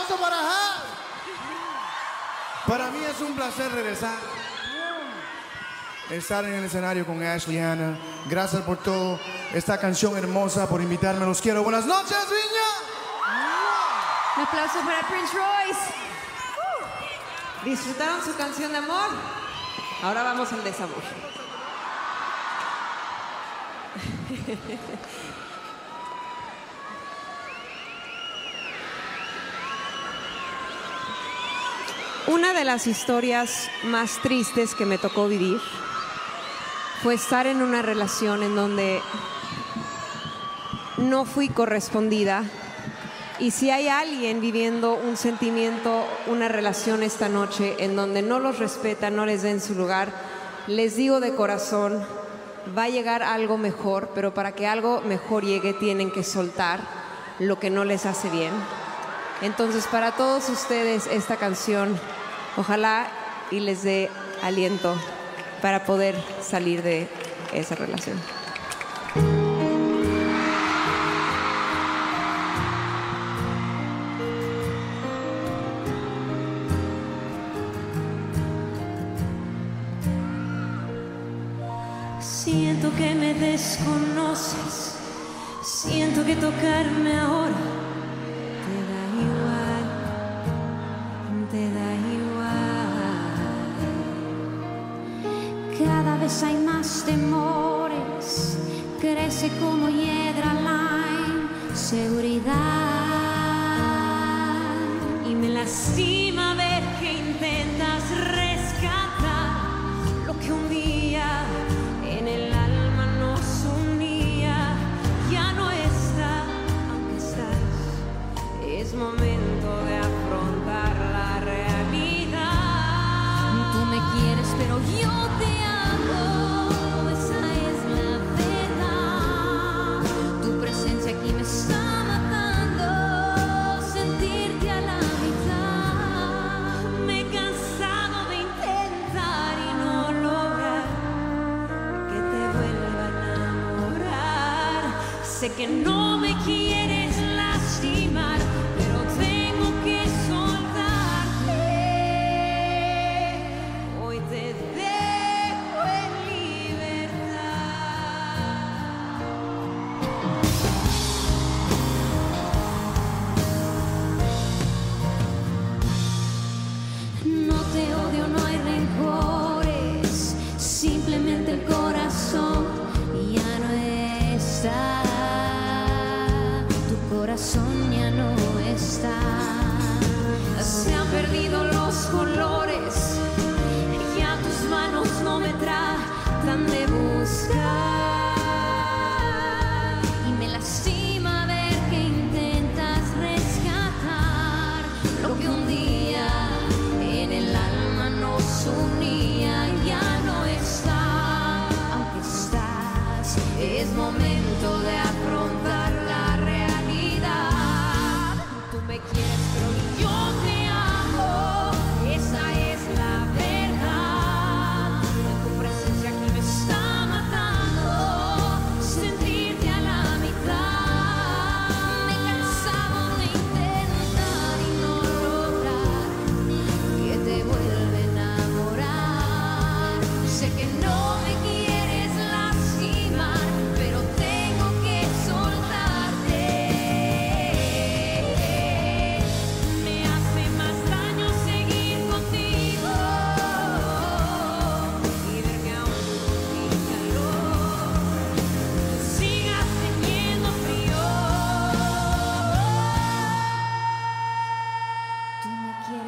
Aplauso 0.00 0.22
para 0.22 0.36
Hal. 0.36 0.82
Para 2.66 2.90
mí 2.90 2.98
es 3.04 3.20
un 3.20 3.34
placer 3.34 3.70
regresar. 3.72 4.18
Estar 6.10 6.44
en 6.44 6.54
el 6.54 6.64
escenario 6.64 7.06
con 7.06 7.22
Ashley 7.22 7.58
Anna. 7.58 7.96
Gracias 8.26 8.62
por 8.62 8.78
todo. 8.78 9.20
Esta 9.52 9.78
canción 9.78 10.16
hermosa, 10.16 10.68
por 10.68 10.80
invitarme. 10.80 11.24
Los 11.26 11.40
quiero. 11.40 11.62
Buenas 11.62 11.86
noches, 11.86 12.18
Viña. 12.28 12.68
Un 14.36 14.42
aplauso 14.42 14.80
para 14.80 15.06
Prince 15.08 15.36
Royce. 15.36 15.94
¿Disfrutaron 17.64 18.24
su 18.24 18.34
canción 18.36 18.72
de 18.72 18.78
amor? 18.78 19.10
Ahora 20.02 20.22
vamos 20.22 20.52
al 20.52 20.64
desamor. 20.64 21.02
Una 32.30 32.52
de 32.52 32.64
las 32.64 32.86
historias 32.86 33.68
más 33.82 34.22
tristes 34.22 34.76
que 34.76 34.86
me 34.86 34.98
tocó 34.98 35.26
vivir 35.26 35.60
fue 37.02 37.14
estar 37.14 37.48
en 37.48 37.60
una 37.60 37.82
relación 37.82 38.44
en 38.44 38.54
donde 38.54 39.02
no 40.96 41.24
fui 41.24 41.48
correspondida. 41.48 42.44
Y 43.40 43.50
si 43.50 43.72
hay 43.72 43.88
alguien 43.88 44.40
viviendo 44.40 44.94
un 44.94 45.16
sentimiento, 45.16 46.06
una 46.28 46.46
relación 46.46 47.02
esta 47.02 47.28
noche 47.28 47.74
en 47.80 47.96
donde 47.96 48.22
no 48.22 48.38
los 48.38 48.60
respetan, 48.60 49.16
no 49.16 49.26
les 49.26 49.42
den 49.42 49.60
su 49.60 49.74
lugar, 49.74 50.12
les 50.68 50.94
digo 50.94 51.18
de 51.18 51.34
corazón, 51.34 52.00
va 52.78 52.84
a 52.84 52.90
llegar 52.90 53.24
algo 53.24 53.58
mejor, 53.58 54.12
pero 54.14 54.32
para 54.34 54.52
que 54.52 54.68
algo 54.68 55.00
mejor 55.00 55.44
llegue 55.44 55.72
tienen 55.72 56.12
que 56.12 56.22
soltar 56.22 56.78
lo 57.40 57.58
que 57.58 57.70
no 57.70 57.84
les 57.84 58.06
hace 58.06 58.30
bien. 58.30 58.52
Entonces, 59.42 59.88
para 59.88 60.12
todos 60.12 60.48
ustedes, 60.48 61.08
esta 61.08 61.36
canción, 61.36 61.98
ojalá 62.56 63.08
y 63.50 63.60
les 63.60 63.82
dé 63.82 64.10
aliento 64.42 64.96
para 65.60 65.84
poder 65.84 66.14
salir 66.40 66.82
de 66.82 67.08
esa 67.52 67.74
relación. 67.74 68.18
Siento 82.20 82.90
que 82.96 83.14
me 83.14 83.34
desconoces, 83.34 84.96
siento 85.62 86.24
que 86.24 86.36
tocarme 86.36 87.18
ahora 87.18 87.54
te 88.66 88.76
da 88.90 89.02
igual, 89.22 89.84
te 91.50 91.62
da 91.74 91.94
igual. 91.94 91.99
Vez 96.30 96.42
hay 96.44 96.58
más 96.58 97.02
temores, 97.04 98.56
crece 99.00 99.50
como 99.58 99.88
hiedra 99.88 100.54
la 100.54 101.04
inseguridad. 101.70 102.54
Y 105.28 105.34
me 105.34 105.48
lastima 105.48 106.39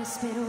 me 0.02 0.08
quieres, 0.08 0.18
pero 0.20 0.42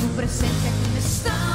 tu 0.00 0.16
presencia 0.16 0.70
aquí 0.70 0.90
me 0.92 0.98
está 0.98 1.53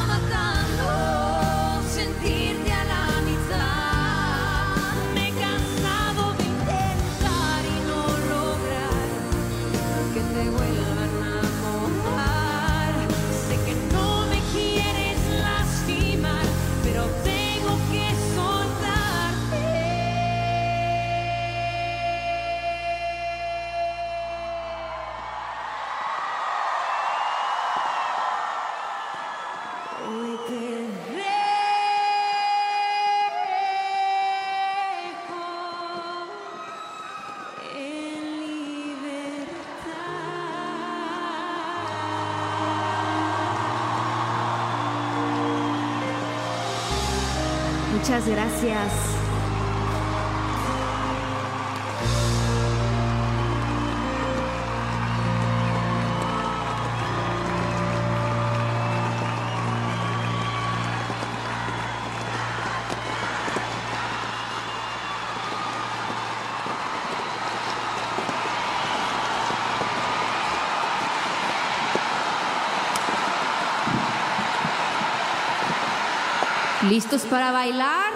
¿Listos 76.89 77.22
para 77.24 77.51
bailar? 77.51 78.09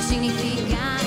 significar. 0.00 0.99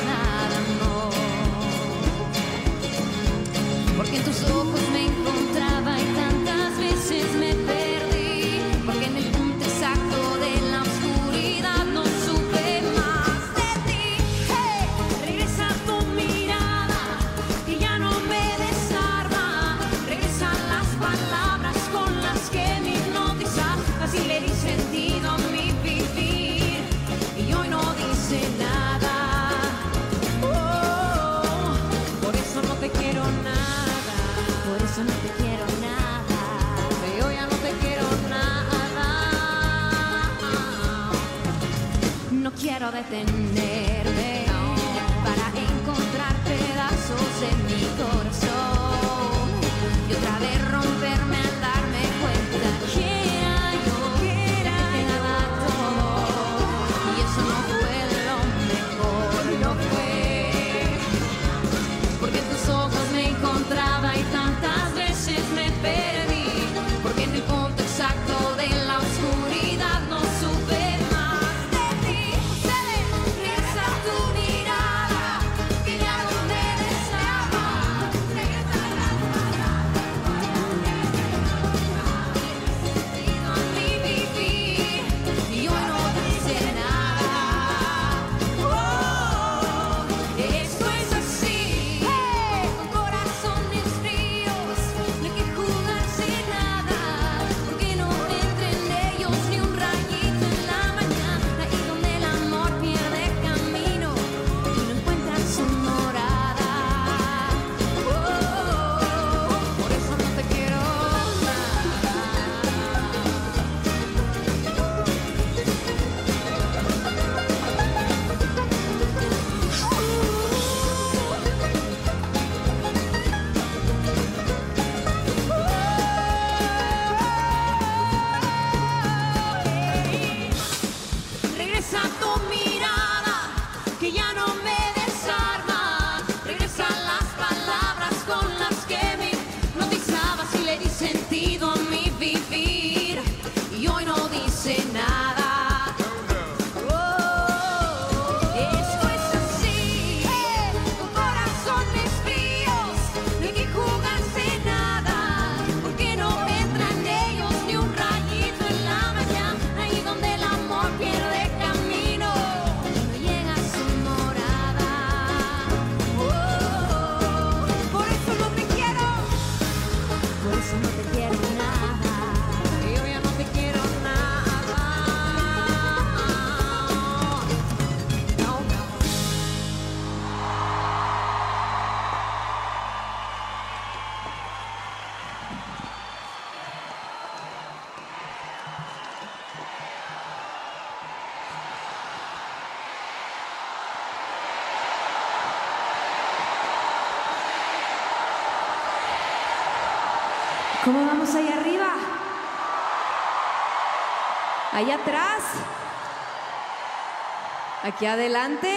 aquí 207.94 208.06
adelante. 208.06 208.74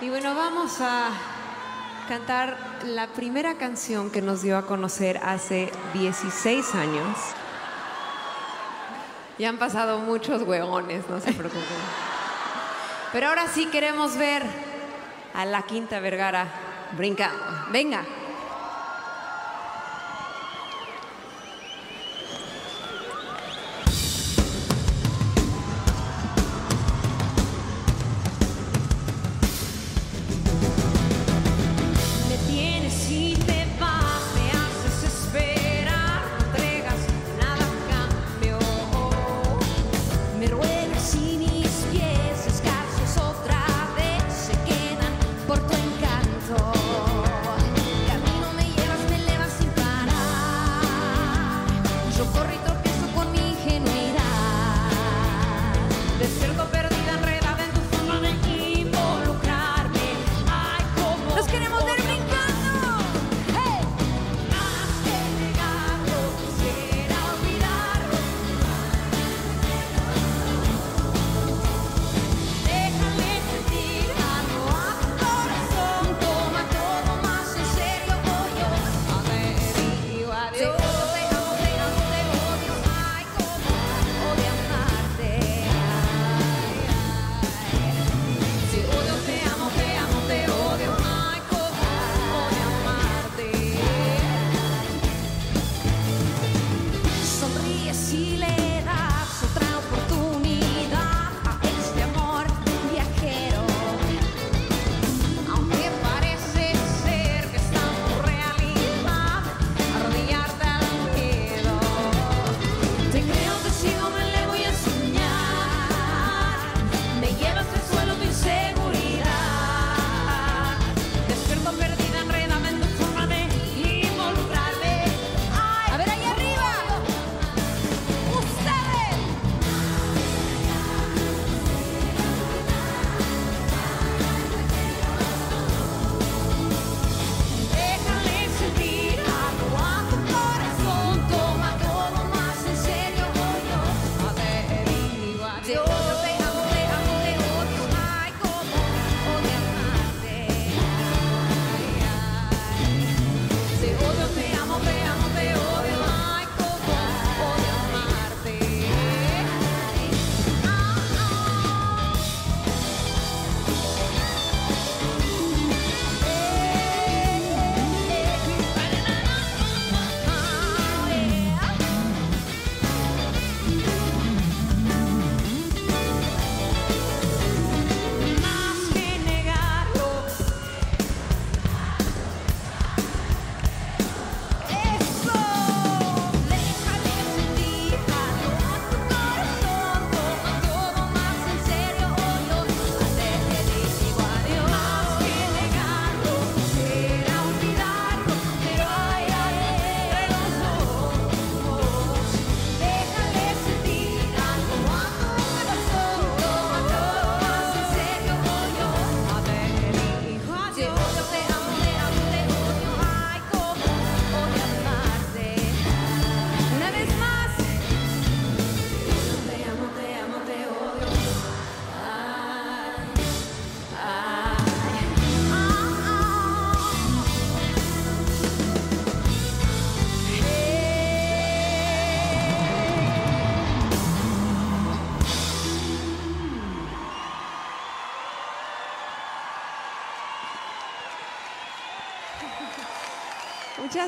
Y 0.00 0.08
bueno, 0.08 0.34
vamos 0.34 0.80
a 0.80 1.10
cantar 2.08 2.56
la 2.84 3.08
primera 3.08 3.54
canción 3.54 4.10
que 4.10 4.22
nos 4.22 4.42
dio 4.42 4.58
a 4.58 4.66
conocer 4.66 5.20
hace 5.22 5.70
16 5.94 6.74
años. 6.74 7.18
Ya 9.38 9.48
han 9.48 9.58
pasado 9.58 9.98
muchos 9.98 10.42
huevones, 10.42 11.08
no 11.08 11.20
se 11.20 11.32
preocupen. 11.32 11.62
Pero 13.12 13.28
ahora 13.28 13.46
sí 13.48 13.66
queremos 13.66 14.16
ver 14.16 14.42
a 15.34 15.44
la 15.44 15.62
Quinta 15.62 16.00
Vergara 16.00 16.46
brincando. 16.96 17.42
Venga. 17.70 18.02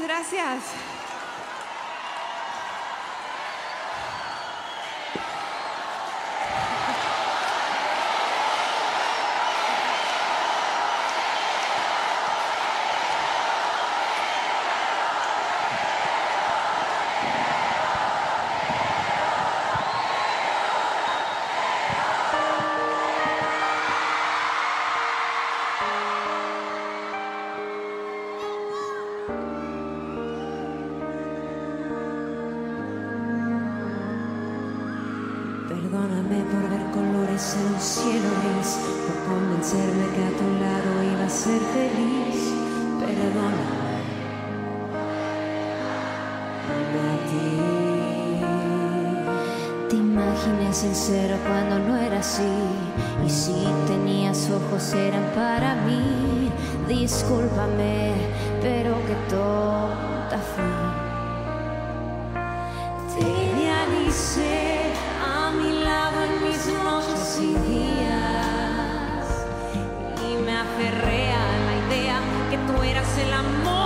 Gracias. 0.02 0.85
férrea 70.76 71.38
la 71.66 71.74
idea 71.86 72.20
que 72.50 72.58
tú 72.66 72.82
eras 72.82 73.18
el 73.18 73.32
amor. 73.32 73.85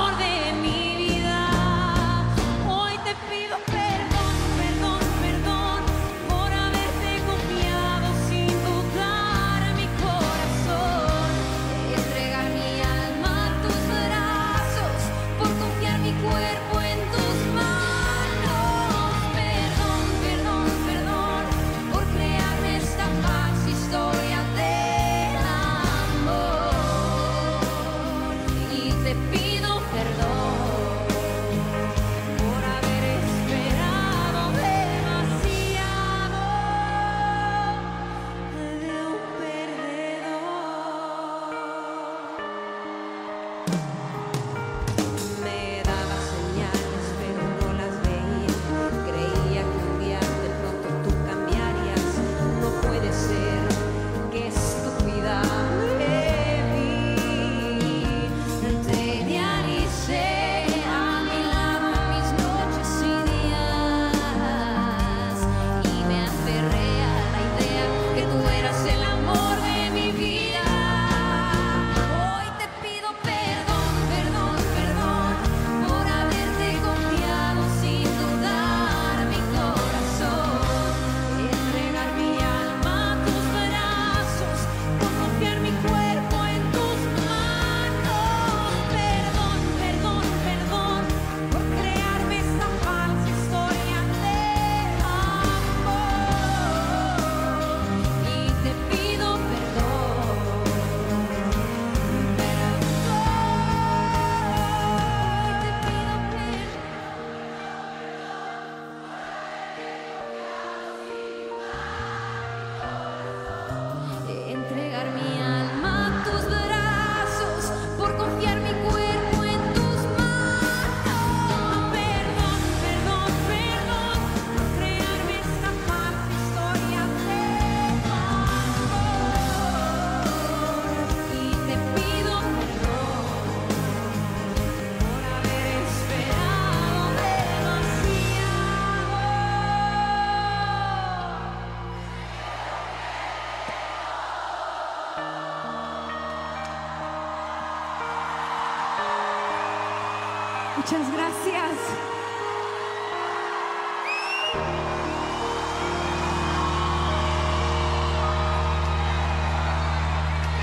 Muchas 150.91 151.13
gracias. 151.13 151.71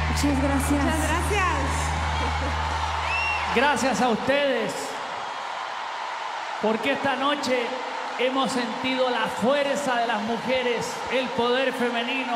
Muchas 0.10 0.44
gracias. 0.44 0.84
Muchas 0.84 1.02
gracias. 1.08 1.54
Gracias 3.56 4.02
a 4.02 4.10
ustedes, 4.10 4.74
porque 6.62 6.92
esta 6.92 7.16
noche 7.16 7.66
hemos 8.20 8.52
sentido 8.52 9.10
la 9.10 9.28
fuerza 9.28 9.96
de 10.02 10.08
las 10.08 10.22
mujeres, 10.24 10.92
el 11.14 11.26
poder 11.30 11.72
femenino, 11.72 12.36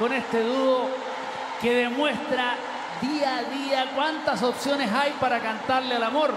con 0.00 0.12
este 0.12 0.42
dúo 0.42 0.90
que 1.62 1.74
demuestra 1.74 2.56
día 3.00 3.36
a 3.36 3.42
día 3.44 3.92
cuántas 3.94 4.42
opciones 4.42 4.90
hay 4.92 5.12
para 5.20 5.38
cantarle 5.38 5.94
al 5.94 6.02
amor. 6.02 6.34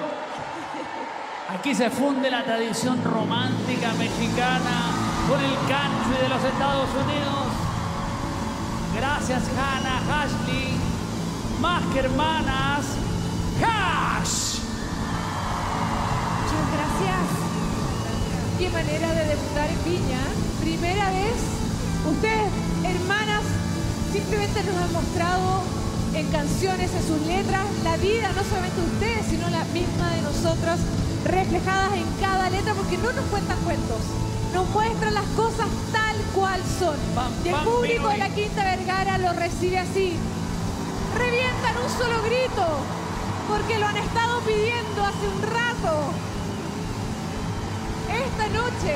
Aquí 1.50 1.74
se 1.74 1.90
funde 1.90 2.30
la 2.30 2.44
tradición 2.44 3.02
romántica 3.06 3.94
mexicana 3.94 4.92
con 5.30 5.40
el 5.40 5.54
country 5.70 6.22
de 6.22 6.28
los 6.28 6.44
Estados 6.44 6.90
Unidos. 6.92 7.48
Gracias, 8.94 9.44
Hannah, 9.56 10.24
Ashley. 10.24 10.76
Más 11.62 11.84
que 11.94 12.00
hermanas, 12.00 12.86
Hash. 13.64 14.60
Muchas 16.44 16.68
gracias. 16.76 17.26
Qué 18.60 18.70
manera 18.70 19.08
de 19.14 19.26
debutar 19.26 19.70
en 19.70 19.84
Viña. 19.86 20.20
Primera 20.60 21.10
vez. 21.12 21.40
Ustedes, 22.12 22.52
hermanas, 22.84 23.44
simplemente 24.12 24.64
nos 24.66 24.76
han 24.76 24.92
mostrado 24.92 25.64
en 26.14 26.30
canciones, 26.30 26.92
en 26.94 27.08
sus 27.08 27.26
letras, 27.26 27.64
la 27.86 27.96
vida, 27.98 28.32
no 28.36 28.44
solamente 28.44 28.82
de 28.82 28.88
ustedes, 28.88 29.26
sino 29.30 29.50
la 29.50 29.64
misma 29.66 30.10
de 30.12 30.22
nosotras, 30.24 30.80
reflejadas 31.26 31.94
en 31.94 32.06
cada 32.20 32.50
letra, 32.50 32.74
porque 32.74 32.98
no 32.98 33.12
nos 33.12 33.26
cuentan 33.26 33.58
cuentos. 33.64 34.02
Nos 34.54 34.70
muestran 34.70 35.14
las 35.14 35.26
cosas 35.36 35.68
tal 35.92 36.16
cual 36.34 36.62
son. 36.80 36.98
Y 37.44 37.50
el 37.50 37.56
público 37.56 38.08
de 38.10 38.18
la 38.18 38.30
Quinta 38.30 38.64
Vergara 38.64 39.18
lo 39.18 39.34
recibe 39.34 39.80
así. 39.80 40.16
Revientan 41.18 41.76
un 41.78 41.90
solo 41.98 42.22
grito, 42.24 42.66
porque 43.50 43.80
lo 43.80 43.88
han 43.88 43.98
estado 43.98 44.40
pidiendo 44.42 45.04
hace 45.04 45.28
un 45.28 45.42
rato. 45.42 46.14
Esta 48.08 48.48
noche, 48.50 48.96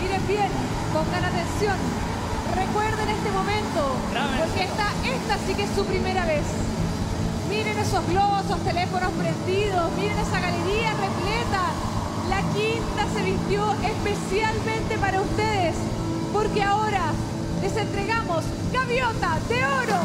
miren 0.00 0.26
bien, 0.28 0.50
pongan 0.92 1.24
atención, 1.24 1.76
recuerden 2.54 3.08
este 3.08 3.30
momento, 3.32 3.96
porque 4.38 4.64
esta, 4.64 4.86
esta 5.04 5.46
sí 5.46 5.54
que 5.54 5.64
es 5.64 5.70
su 5.74 5.84
primera 5.84 6.24
vez. 6.26 6.44
Miren 7.50 7.78
esos 7.78 8.06
globos, 8.06 8.44
esos 8.44 8.60
teléfonos 8.60 9.10
prendidos, 9.18 9.90
miren 9.96 10.18
esa 10.18 10.38
galería 10.38 10.92
repleta. 10.92 11.62
La 12.28 12.42
quinta 12.54 13.06
se 13.12 13.24
vistió 13.24 13.72
especialmente 13.82 14.96
para 14.98 15.20
ustedes, 15.20 15.74
porque 16.32 16.62
ahora 16.62 17.10
les 17.60 17.76
entregamos 17.76 18.44
gaviota 18.72 19.38
de 19.48 19.64
oro 19.64 19.98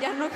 Ya, 0.00 0.12
no. 0.12 0.28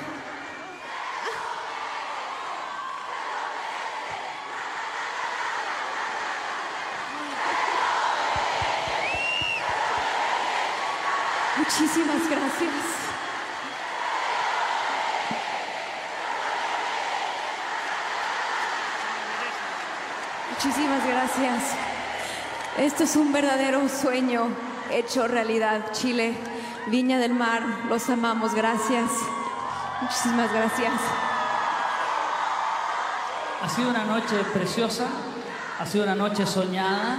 Muchísimas 11.58 12.30
gracias. 12.30 12.72
Muchísimas 20.50 21.06
gracias. 21.06 21.62
Esto 22.78 23.04
es 23.04 23.16
un 23.16 23.30
verdadero 23.32 23.86
sueño 23.90 24.48
hecho 24.90 25.28
realidad. 25.28 25.92
Chile, 25.92 26.34
Viña 26.86 27.18
del 27.18 27.34
Mar, 27.34 27.62
los 27.88 28.08
amamos. 28.10 28.54
Gracias. 28.54 29.10
Muchísimas 30.02 30.52
gracias. 30.52 30.92
Ha 33.62 33.68
sido 33.68 33.88
una 33.90 34.04
noche 34.04 34.36
preciosa, 34.52 35.06
ha 35.80 35.86
sido 35.86 36.04
una 36.04 36.14
noche 36.14 36.44
soñada. 36.46 37.18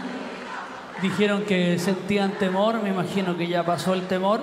Dijeron 1.01 1.43
que 1.43 1.77
sentían 1.79 2.33
temor, 2.33 2.81
me 2.81 2.89
imagino 2.89 3.35
que 3.35 3.47
ya 3.47 3.65
pasó 3.65 3.93
el 3.93 4.07
temor. 4.07 4.39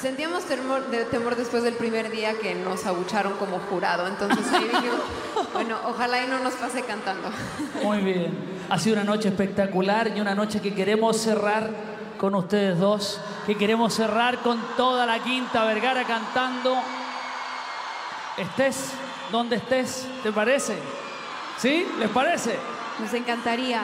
Sentíamos 0.00 0.44
temor, 0.44 0.88
de- 0.88 1.04
temor 1.04 1.36
después 1.36 1.62
del 1.62 1.74
primer 1.74 2.10
día 2.10 2.32
que 2.34 2.54
nos 2.56 2.84
abucharon 2.86 3.34
como 3.34 3.60
jurado. 3.70 4.08
Entonces 4.08 4.44
ahí 4.52 4.64
dijimos, 4.72 4.98
bueno, 5.54 5.76
ojalá 5.86 6.24
y 6.24 6.28
no 6.28 6.40
nos 6.40 6.54
pase 6.54 6.82
cantando. 6.82 7.30
Muy 7.84 7.98
bien. 7.98 8.36
Ha 8.68 8.78
sido 8.78 8.96
una 8.96 9.04
noche 9.04 9.28
espectacular 9.28 10.10
y 10.16 10.20
una 10.20 10.34
noche 10.34 10.60
que 10.60 10.74
queremos 10.74 11.16
cerrar 11.18 11.70
con 12.22 12.36
ustedes 12.36 12.78
dos, 12.78 13.18
que 13.46 13.58
queremos 13.58 13.94
cerrar 13.94 14.38
con 14.42 14.56
toda 14.76 15.06
la 15.06 15.18
Quinta 15.18 15.64
Vergara 15.64 16.04
cantando. 16.04 16.80
Estés 18.36 18.92
donde 19.32 19.56
estés, 19.56 20.06
¿te 20.22 20.30
parece? 20.30 20.78
¿Sí? 21.58 21.84
¿Les 21.98 22.08
parece? 22.10 22.56
Nos 23.00 23.12
encantaría. 23.12 23.82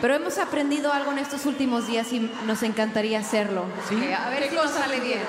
Pero 0.00 0.16
hemos 0.16 0.36
aprendido 0.38 0.92
algo 0.92 1.12
en 1.12 1.18
estos 1.18 1.46
últimos 1.46 1.86
días 1.86 2.12
y 2.12 2.28
nos 2.44 2.60
encantaría 2.64 3.20
hacerlo. 3.20 3.66
¿Sí? 3.88 3.94
Ok, 3.94 4.12
a 4.12 4.28
ver 4.30 4.48
si 4.48 4.54
nos 4.56 4.72
sale 4.72 4.98
bien. 4.98 5.22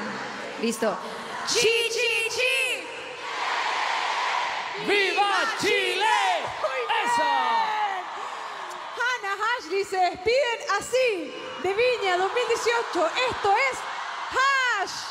Listo. 0.64 0.97
¡Chi, 1.45 1.59
chi, 1.59 2.30
chi! 2.38 2.88
¡Viva 4.88 5.32
Chile! 5.59 6.05
¡Eso! 7.05 7.30
Hannah 8.97 9.38
Ashley 9.59 9.84
se 9.84 9.97
despiden 9.97 10.59
así 10.80 11.51
de 11.62 11.74
Viña 11.74 12.18
2018. 12.18 13.07
Esto 13.30 13.55
es 13.72 13.80
Hash. 14.32 15.11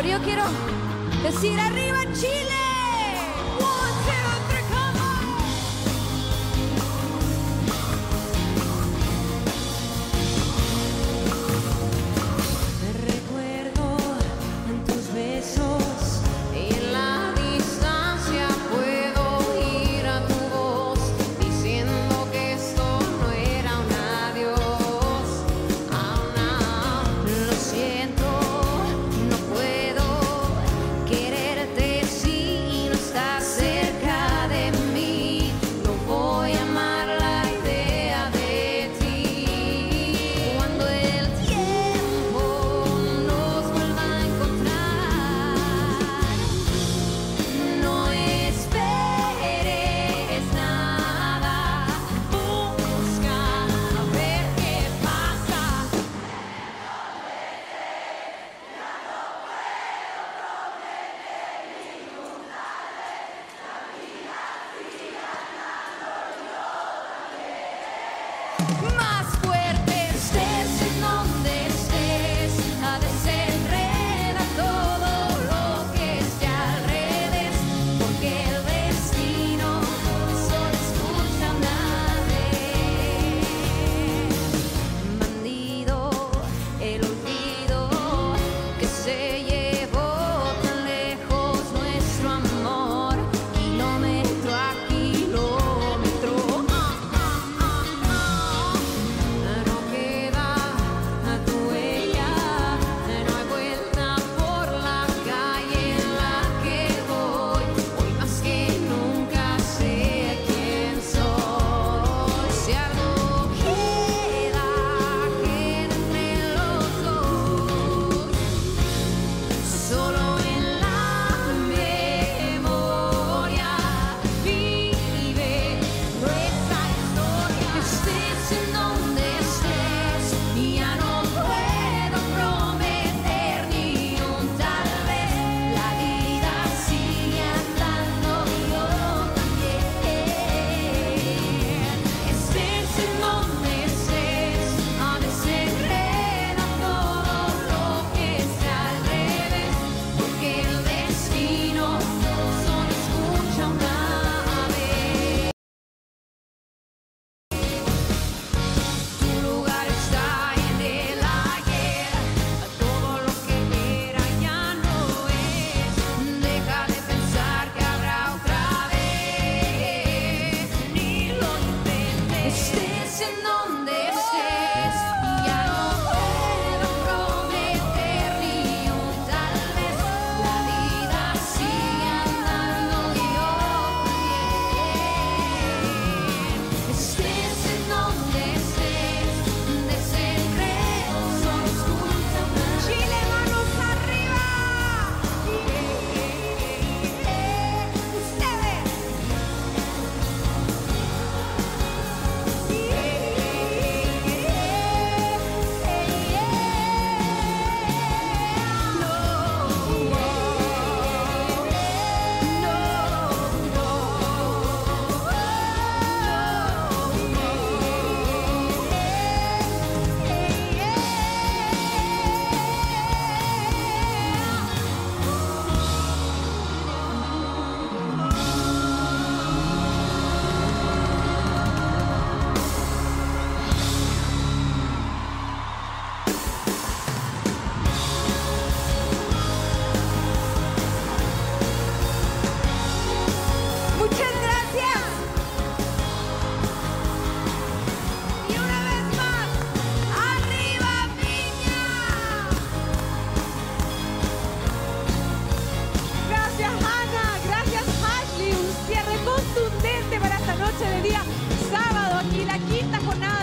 Pero 0.00 0.10
yo 0.10 0.22
quiero 0.22 0.44
decir 1.24 1.58
arriba 1.58 1.98
Chile. 2.14 2.57